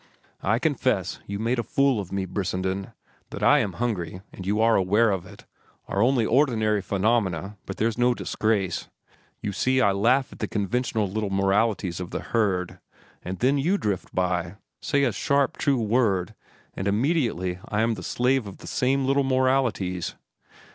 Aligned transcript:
"I 0.41 0.57
confess 0.57 1.19
you 1.27 1.37
made 1.37 1.59
a 1.59 1.63
fool 1.63 1.99
of 1.99 2.11
me, 2.11 2.25
Brissenden. 2.25 2.91
That 3.29 3.43
I 3.43 3.59
am 3.59 3.73
hungry 3.73 4.21
and 4.33 4.47
you 4.47 4.59
are 4.59 4.75
aware 4.75 5.11
of 5.11 5.27
it 5.27 5.45
are 5.87 6.01
only 6.01 6.25
ordinary 6.25 6.81
phenomena, 6.81 7.59
and 7.67 7.77
there's 7.77 7.99
no 7.99 8.15
disgrace. 8.15 8.89
You 9.43 9.51
see, 9.51 9.79
I 9.79 9.91
laugh 9.91 10.33
at 10.33 10.39
the 10.39 10.47
conventional 10.47 11.07
little 11.07 11.29
moralities 11.29 11.99
of 11.99 12.09
the 12.09 12.21
herd; 12.21 12.79
then 13.23 13.59
you 13.59 13.77
drift 13.77 14.07
by, 14.11 14.55
say 14.81 15.03
a 15.03 15.11
sharp, 15.11 15.57
true 15.59 15.77
word, 15.79 16.33
and 16.73 16.87
immediately 16.87 17.59
I 17.69 17.81
am 17.83 17.93
the 17.93 18.01
slave 18.01 18.47
of 18.47 18.57
the 18.57 18.65
same 18.65 19.05
little 19.05 19.23
moralities." 19.23 20.15